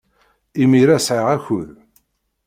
Imir-a, 0.61 0.97
sɛiɣ 1.01 1.27
akud. 1.35 1.69